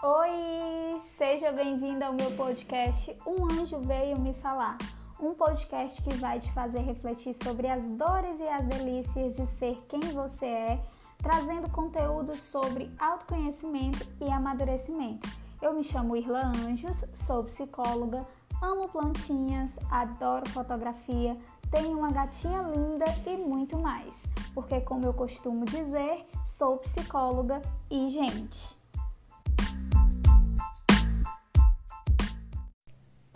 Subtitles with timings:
[0.00, 4.78] Oi, seja bem-vindo ao meu podcast Um Anjo Veio Me Falar.
[5.18, 9.76] Um podcast que vai te fazer refletir sobre as dores e as delícias de ser
[9.88, 10.80] quem você é,
[11.20, 15.28] trazendo conteúdo sobre autoconhecimento e amadurecimento.
[15.60, 18.24] Eu me chamo Irla Anjos, sou psicóloga,
[18.62, 21.36] amo plantinhas, adoro fotografia,
[21.72, 24.22] tenho uma gatinha linda e muito mais.
[24.54, 27.60] Porque, como eu costumo dizer, sou psicóloga
[27.90, 28.78] e gente.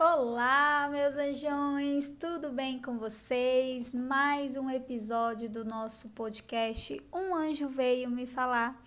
[0.05, 3.95] Olá, meus anjões, tudo bem com vocês?
[3.95, 8.83] Mais um episódio do nosso podcast Um Anjo Veio Me Falar.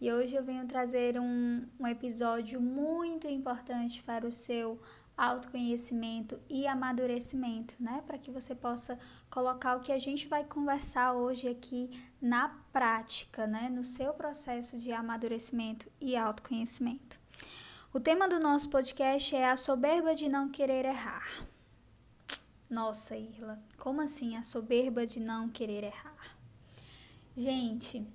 [0.00, 4.80] E hoje eu venho trazer um, um episódio muito importante para o seu
[5.16, 8.04] autoconhecimento e amadurecimento, né?
[8.06, 8.96] Para que você possa
[9.28, 11.90] colocar o que a gente vai conversar hoje aqui
[12.22, 13.68] na prática, né?
[13.68, 17.19] No seu processo de amadurecimento e autoconhecimento.
[17.92, 21.44] O tema do nosso podcast é a soberba de não querer errar.
[22.70, 26.36] Nossa, Irla, como assim a soberba de não querer errar?
[27.34, 28.06] Gente,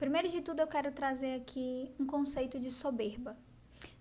[0.00, 3.36] primeiro de tudo eu quero trazer aqui um conceito de soberba.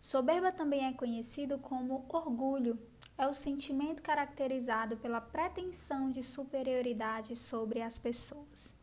[0.02, 2.80] Soberba também é conhecido como orgulho.
[3.16, 8.74] É o sentimento caracterizado pela pretensão de superioridade sobre as pessoas.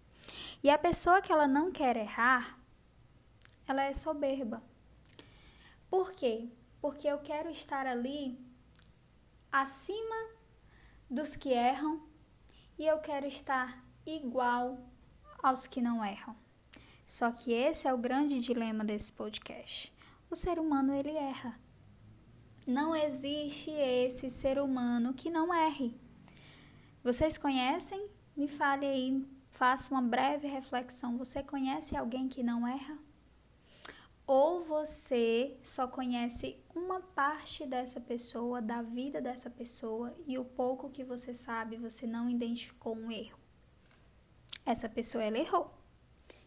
[0.63, 2.57] E a pessoa que ela não quer errar,
[3.67, 4.63] ela é soberba.
[5.97, 6.47] Por quê?
[6.79, 8.39] Porque eu quero estar ali
[9.51, 10.29] acima
[11.09, 12.03] dos que erram
[12.79, 14.79] e eu quero estar igual
[15.43, 16.37] aos que não erram.
[17.07, 19.91] Só que esse é o grande dilema desse podcast
[20.31, 21.59] o ser humano ele erra.
[22.67, 25.99] Não existe esse ser humano que não erre.
[27.03, 28.11] Vocês conhecem?
[28.37, 31.17] Me fale aí, faça uma breve reflexão.
[31.17, 33.06] Você conhece alguém que não erra?
[34.27, 40.91] Ou você só conhece uma parte dessa pessoa, da vida dessa pessoa, e o pouco
[40.91, 43.39] que você sabe, você não identificou um erro.
[44.65, 45.73] Essa pessoa ela errou.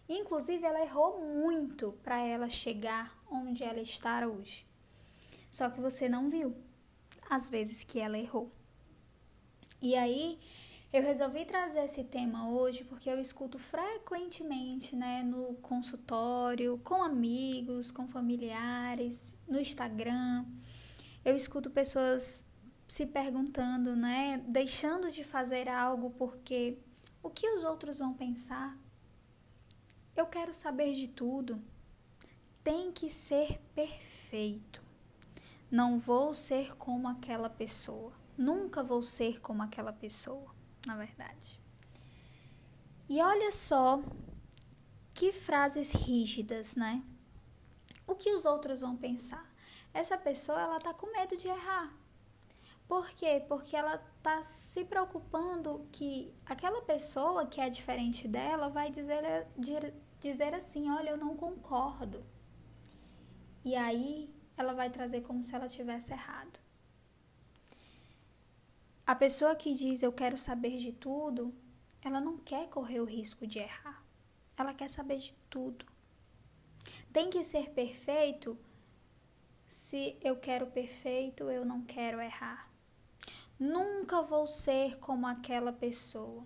[0.09, 4.67] Inclusive, ela errou muito para ela chegar onde ela está hoje.
[5.49, 6.55] Só que você não viu
[7.29, 8.49] as vezes que ela errou.
[9.81, 10.37] E aí,
[10.91, 17.91] eu resolvi trazer esse tema hoje porque eu escuto frequentemente, né, no consultório, com amigos,
[17.91, 20.45] com familiares, no Instagram.
[21.23, 22.43] Eu escuto pessoas
[22.87, 26.79] se perguntando, né, deixando de fazer algo porque
[27.21, 28.75] o que os outros vão pensar?
[30.15, 31.61] Eu quero saber de tudo.
[32.63, 34.81] Tem que ser perfeito.
[35.69, 38.11] Não vou ser como aquela pessoa.
[38.35, 40.55] Nunca vou ser como aquela pessoa,
[40.89, 41.61] na verdade.
[43.07, 44.01] E olha só
[45.13, 47.03] que frases rígidas, né?
[48.07, 49.47] O que os outros vão pensar?
[49.93, 51.95] Essa pessoa, ela tá com medo de errar.
[52.87, 53.45] Por quê?
[53.47, 59.47] Porque ela tá se preocupando que aquela pessoa que é diferente dela vai dizer,
[60.19, 62.25] dizer assim: olha, eu não concordo.
[63.63, 66.59] E aí ela vai trazer como se ela tivesse errado.
[69.09, 71.51] A pessoa que diz eu quero saber de tudo,
[71.99, 74.05] ela não quer correr o risco de errar.
[74.55, 75.83] Ela quer saber de tudo.
[77.11, 78.55] Tem que ser perfeito.
[79.67, 82.71] Se eu quero perfeito, eu não quero errar.
[83.59, 86.43] Nunca vou ser como aquela pessoa.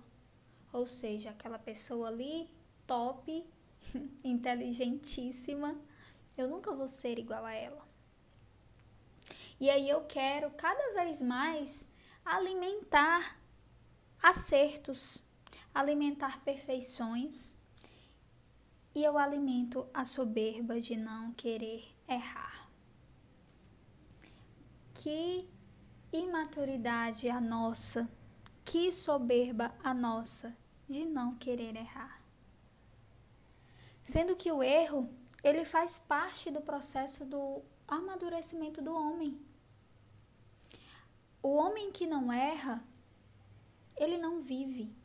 [0.71, 2.49] Ou seja, aquela pessoa ali,
[2.87, 3.45] top,
[4.23, 5.77] inteligentíssima,
[6.37, 7.85] eu nunca vou ser igual a ela.
[9.59, 11.91] E aí eu quero cada vez mais
[12.25, 13.39] alimentar
[14.21, 15.23] acertos,
[15.73, 17.55] alimentar perfeições.
[18.95, 22.69] E eu alimento a soberba de não querer errar.
[24.93, 25.49] Que
[26.11, 28.07] imaturidade a nossa,
[28.63, 30.55] que soberba a nossa
[30.87, 32.23] de não querer errar
[34.03, 35.09] sendo que o erro
[35.43, 39.39] ele faz parte do processo do amadurecimento do homem.
[41.43, 42.81] O homem que não erra,
[43.97, 44.95] ele não vive.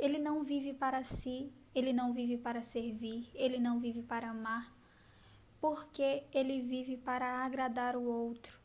[0.00, 4.76] Ele não vive para si, ele não vive para servir, ele não vive para amar,
[5.60, 8.58] porque ele vive para agradar o outro.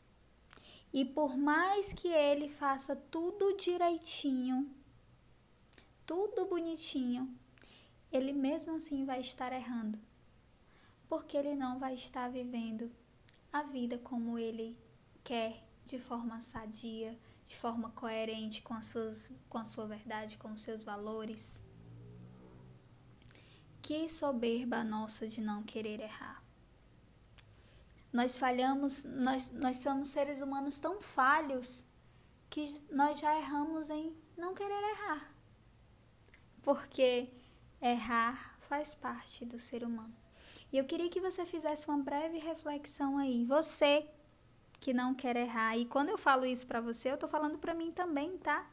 [0.92, 4.68] E por mais que ele faça tudo direitinho,
[6.04, 7.32] tudo bonitinho,
[8.10, 9.96] ele mesmo assim vai estar errando,
[11.08, 12.90] porque ele não vai estar vivendo
[13.52, 14.76] a vida como ele
[15.22, 20.52] quer, de forma sadia, de forma coerente com, as suas, com a sua verdade, com
[20.52, 21.60] os seus valores.
[23.82, 26.44] Que soberba nossa de não querer errar.
[28.12, 31.84] Nós falhamos, nós, nós somos seres humanos tão falhos
[32.48, 35.34] que nós já erramos em não querer errar.
[36.62, 37.32] Porque
[37.80, 40.14] errar faz parte do ser humano.
[40.72, 43.44] E eu queria que você fizesse uma breve reflexão aí.
[43.44, 44.08] Você
[44.80, 45.76] que não quer errar.
[45.76, 48.68] E quando eu falo isso para você, eu tô falando para mim também, tá?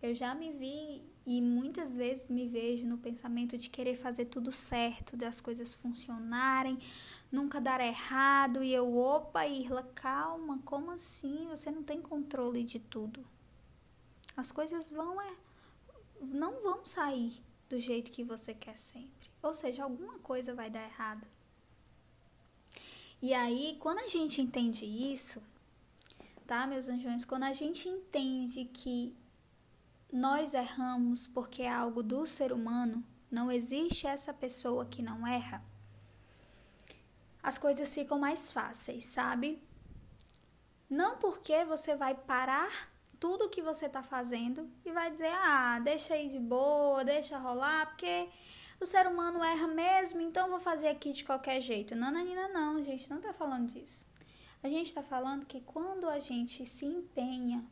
[0.00, 4.50] Eu já me vi e muitas vezes me vejo no pensamento de querer fazer tudo
[4.52, 6.78] certo, das coisas funcionarem,
[7.30, 8.62] nunca dar errado.
[8.62, 11.46] E eu, opa, Irla, calma, como assim?
[11.48, 13.24] Você não tem controle de tudo.
[14.36, 15.36] As coisas vão é,
[16.20, 19.30] não vão sair do jeito que você quer sempre.
[19.42, 21.26] Ou seja, alguma coisa vai dar errado.
[23.22, 25.40] E aí, quando a gente entende isso,
[26.44, 27.24] tá, meus anjões?
[27.24, 29.16] Quando a gente entende que
[30.12, 35.64] nós erramos porque é algo do ser humano, não existe essa pessoa que não erra,
[37.40, 39.62] as coisas ficam mais fáceis, sabe?
[40.90, 42.90] Não porque você vai parar
[43.20, 47.86] tudo que você está fazendo e vai dizer, ah, deixa aí de boa, deixa rolar,
[47.86, 48.28] porque
[48.82, 51.94] o ser humano erra mesmo, então vou fazer aqui de qualquer jeito.
[51.94, 54.04] Não, Nanina, não, gente não está falando disso.
[54.62, 57.64] A gente está falando que quando a gente se empenha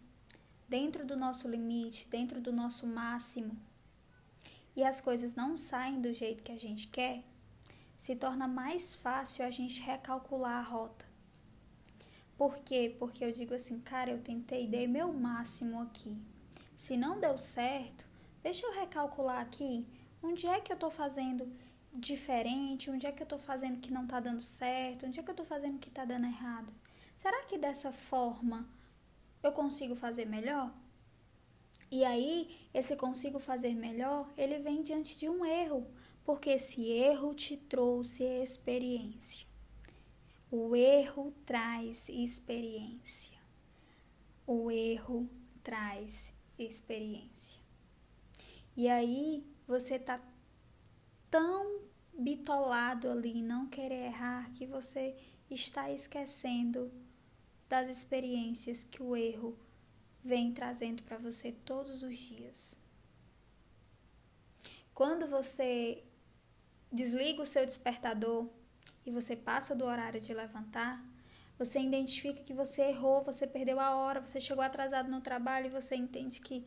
[0.68, 3.56] dentro do nosso limite, dentro do nosso máximo,
[4.76, 7.24] e as coisas não saem do jeito que a gente quer,
[7.96, 11.06] se torna mais fácil a gente recalcular a rota.
[12.36, 12.94] Por quê?
[12.98, 16.16] Porque eu digo assim, cara, eu tentei, dei meu máximo aqui.
[16.74, 18.06] Se não deu certo,
[18.42, 19.86] deixa eu recalcular aqui.
[20.22, 21.50] Onde é que eu tô fazendo
[21.92, 22.90] diferente?
[22.90, 25.06] Onde é que eu tô fazendo que não tá dando certo?
[25.06, 26.72] Onde é que eu tô fazendo que tá dando errado?
[27.16, 28.68] Será que dessa forma
[29.42, 30.72] eu consigo fazer melhor?
[31.90, 35.86] E aí, esse consigo fazer melhor, ele vem diante de um erro,
[36.24, 39.44] porque esse erro te trouxe experiência.
[40.52, 43.36] O erro traz experiência.
[44.46, 45.28] O erro
[45.64, 47.60] traz experiência.
[48.76, 50.20] E aí, você tá
[51.30, 51.82] tão
[52.12, 55.14] bitolado ali, não querer errar, que você
[55.48, 56.92] está esquecendo
[57.68, 59.56] das experiências que o erro
[60.22, 62.80] vem trazendo para você todos os dias.
[64.92, 66.02] Quando você
[66.92, 68.48] desliga o seu despertador
[69.06, 71.00] e você passa do horário de levantar,
[71.56, 75.70] você identifica que você errou, você perdeu a hora, você chegou atrasado no trabalho e
[75.70, 76.66] você entende que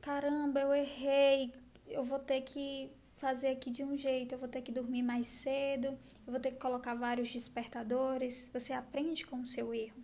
[0.00, 1.54] caramba, eu errei,
[1.86, 5.28] eu vou ter que fazer aqui de um jeito, eu vou ter que dormir mais
[5.28, 5.86] cedo,
[6.26, 8.50] eu vou ter que colocar vários despertadores.
[8.52, 10.02] Você aprende com o seu erro.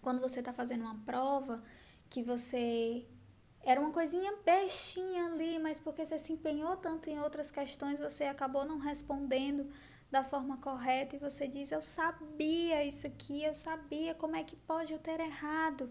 [0.00, 1.62] Quando você está fazendo uma prova
[2.08, 3.04] que você
[3.62, 8.24] era uma coisinha bestinha ali, mas porque você se empenhou tanto em outras questões, você
[8.24, 9.68] acabou não respondendo
[10.10, 14.56] da forma correta e você diz: Eu sabia isso aqui, eu sabia como é que
[14.56, 15.90] pode eu ter errado.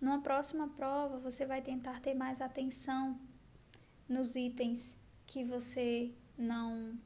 [0.00, 3.20] Numa próxima prova, você vai tentar ter mais atenção
[4.08, 4.96] nos itens
[5.26, 6.98] que você não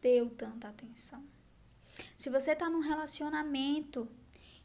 [0.00, 1.24] deu tanta atenção.
[2.16, 4.08] Se você está num relacionamento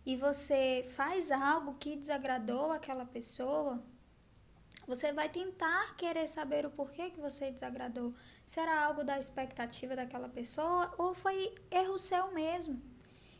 [0.05, 3.83] e você faz algo que desagradou aquela pessoa,
[4.87, 8.11] você vai tentar querer saber o porquê que você desagradou.
[8.45, 12.81] Será algo da expectativa daquela pessoa ou foi erro seu mesmo?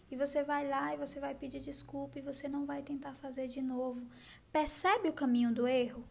[0.10, 3.48] E você vai lá e você vai pedir desculpa e você não vai tentar fazer
[3.48, 4.08] de novo.
[4.52, 6.08] Percebe o caminho do erro?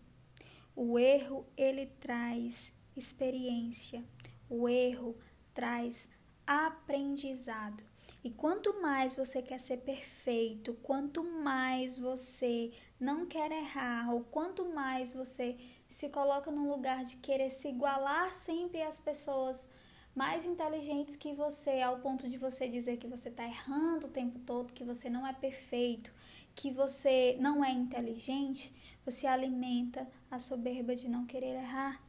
[0.77, 4.05] O erro ele traz experiência.
[4.49, 5.17] O erro
[5.53, 6.09] traz
[6.47, 7.83] aprendizado.
[8.23, 14.65] E quanto mais você quer ser perfeito, quanto mais você não quer errar, ou quanto
[14.65, 15.57] mais você
[15.89, 19.69] se coloca num lugar de querer se igualar sempre às pessoas
[20.15, 24.39] mais inteligentes que você, ao ponto de você dizer que você está errando o tempo
[24.39, 26.13] todo, que você não é perfeito,
[26.55, 28.73] que você não é inteligente,
[29.05, 32.01] você alimenta a soberba de não querer errar.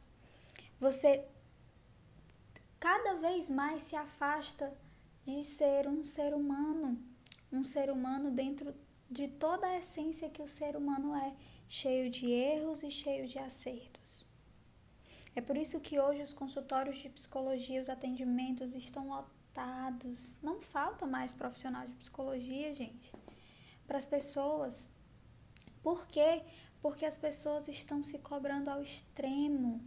[0.78, 1.24] Você
[2.78, 4.72] cada vez mais se afasta
[5.24, 6.98] de ser um ser humano,
[7.52, 8.74] um ser humano dentro
[9.10, 11.34] de toda a essência que o ser humano é,
[11.68, 14.26] cheio de erros e cheio de acertos.
[15.34, 20.36] É por isso que hoje os consultórios de psicologia, os atendimentos estão lotados.
[20.42, 23.12] Não falta mais profissional de psicologia, gente,
[23.86, 24.88] para as pessoas.
[25.82, 26.42] Por quê?
[26.86, 29.84] Porque as pessoas estão se cobrando ao extremo.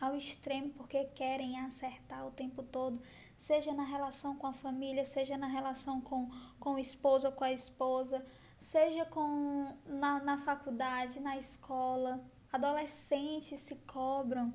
[0.00, 3.00] Ao extremo porque querem acertar o tempo todo,
[3.38, 7.44] seja na relação com a família, seja na relação com, com o esposo ou com
[7.44, 8.26] a esposa,
[8.58, 12.20] seja com na, na faculdade, na escola.
[12.52, 14.52] Adolescentes se cobram.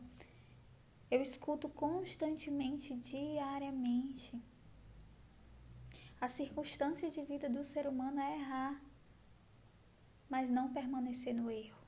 [1.10, 4.44] Eu escuto constantemente, diariamente.
[6.20, 8.82] A circunstância de vida do ser humano é errar,
[10.34, 11.84] mas não permanecer no erro.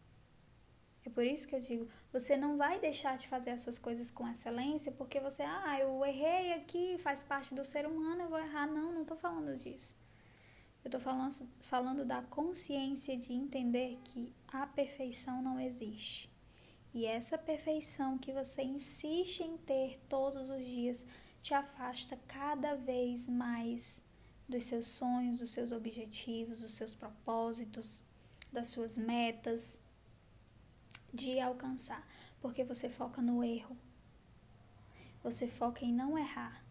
[1.03, 4.11] É por isso que eu digo, você não vai deixar de fazer as suas coisas
[4.11, 8.37] com excelência porque você, ah, eu errei aqui, faz parte do ser humano, eu vou
[8.37, 8.67] errar.
[8.67, 9.97] Não, não estou falando disso.
[10.83, 16.29] Eu estou falando, falando da consciência de entender que a perfeição não existe.
[16.93, 21.03] E essa perfeição que você insiste em ter todos os dias
[21.41, 24.03] te afasta cada vez mais
[24.47, 28.03] dos seus sonhos, dos seus objetivos, dos seus propósitos,
[28.55, 29.81] das suas metas
[31.13, 32.07] de alcançar,
[32.41, 33.77] porque você foca no erro.
[35.21, 36.63] Você foca em não errar.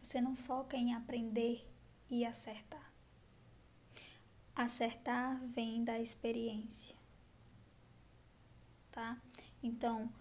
[0.00, 1.68] Você não foca em aprender
[2.08, 2.92] e acertar.
[4.54, 6.96] Acertar vem da experiência.
[8.92, 9.20] Tá?
[9.62, 10.12] Então,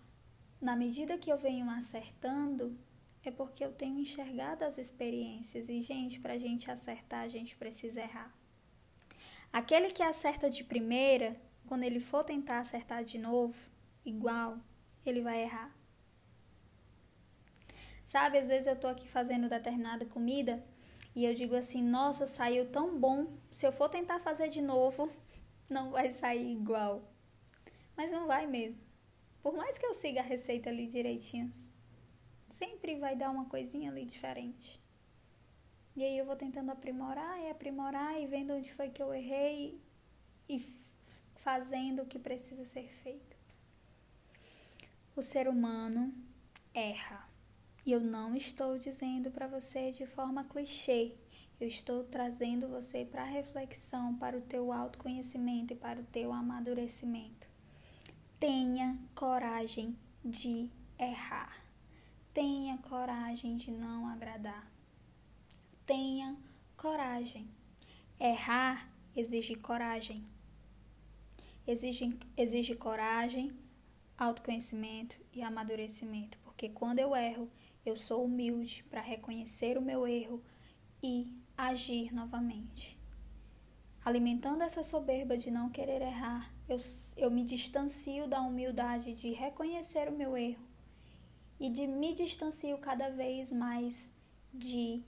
[0.60, 2.78] na medida que eu venho acertando,
[3.24, 5.70] é porque eu tenho enxergado as experiências.
[5.70, 8.34] E, gente, para a gente acertar, a gente precisa errar.
[9.52, 13.58] Aquele que acerta de primeira, quando ele for tentar acertar de novo,
[14.06, 14.58] igual,
[15.06, 15.76] ele vai errar.
[18.04, 20.64] Sabe, às vezes eu tô aqui fazendo determinada comida
[21.14, 23.28] e eu digo assim: nossa, saiu tão bom.
[23.52, 25.12] Se eu for tentar fazer de novo,
[25.70, 27.04] não vai sair igual.
[27.98, 28.84] Mas não vai mesmo.
[29.42, 31.50] Por mais que eu siga a receita ali direitinho,
[32.50, 34.82] sempre vai dar uma coisinha ali diferente.
[35.98, 39.82] E aí eu vou tentando aprimorar e aprimorar e vendo onde foi que eu errei
[40.48, 40.60] e
[41.38, 43.36] fazendo o que precisa ser feito.
[45.16, 46.14] O ser humano
[46.72, 47.28] erra.
[47.84, 51.16] E eu não estou dizendo para você de forma clichê.
[51.60, 57.50] Eu estou trazendo você para reflexão, para o teu autoconhecimento e para o teu amadurecimento.
[58.40, 61.58] Tenha coragem de errar.
[62.32, 64.77] Tenha coragem de não agradar.
[65.88, 66.38] Tenha
[66.76, 67.50] coragem.
[68.20, 70.22] Errar exige coragem.
[71.66, 73.58] Exige, exige coragem,
[74.18, 77.50] autoconhecimento e amadurecimento, porque quando eu erro,
[77.86, 80.44] eu sou humilde para reconhecer o meu erro
[81.02, 83.00] e agir novamente.
[84.04, 86.76] Alimentando essa soberba de não querer errar, eu,
[87.16, 90.68] eu me distancio da humildade de reconhecer o meu erro
[91.58, 94.12] e de me distancio cada vez mais
[94.54, 95.02] de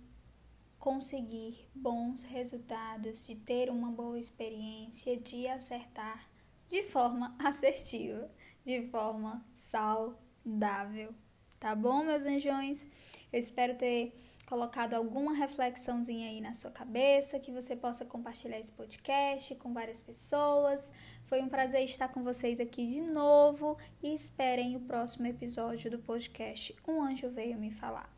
[0.80, 6.30] conseguir bons resultados, de ter uma boa experiência, de acertar
[6.68, 8.32] de forma assertiva,
[8.64, 11.14] de forma saudável.
[11.60, 12.88] Tá bom, meus anjões?
[13.32, 18.72] Eu espero ter colocado alguma reflexãozinha aí na sua cabeça, que você possa compartilhar esse
[18.72, 20.92] podcast com várias pessoas.
[21.26, 26.00] Foi um prazer estar com vocês aqui de novo e esperem o próximo episódio do
[26.00, 28.10] podcast Um Anjo Veio Me Falar.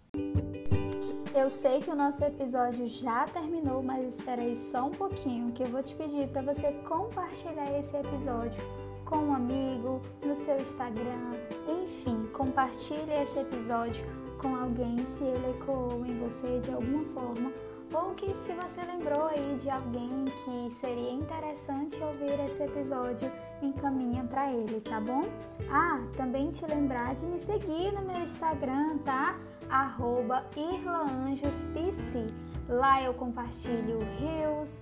[1.33, 5.63] Eu sei que o nosso episódio já terminou, mas espera aí só um pouquinho que
[5.63, 8.61] eu vou te pedir para você compartilhar esse episódio
[9.05, 11.31] com um amigo, no seu Instagram,
[11.83, 14.05] enfim, compartilhe esse episódio
[14.41, 17.51] com alguém se ele ecoou em você de alguma forma
[17.93, 23.29] ou que se você lembrou aí de alguém que seria interessante ouvir esse episódio,
[23.61, 25.23] encaminha para ele, tá bom?
[25.69, 29.37] Ah, também te lembrar de me seguir no meu Instagram, tá?
[29.71, 32.27] Arroba irlaanjospc.
[32.67, 34.81] Lá eu compartilho reels,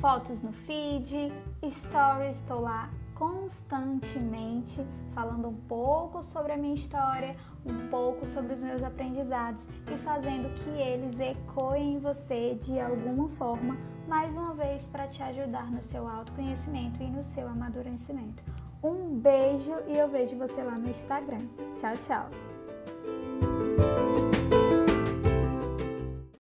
[0.00, 1.32] fotos no feed,
[1.70, 8.60] stories, estou lá constantemente falando um pouco sobre a minha história, um pouco sobre os
[8.60, 13.76] meus aprendizados e fazendo que eles ecoem em você de alguma forma,
[14.08, 18.42] mais uma vez para te ajudar no seu autoconhecimento e no seu amadurecimento.
[18.82, 21.46] Um beijo e eu vejo você lá no Instagram.
[21.76, 24.03] Tchau, tchau!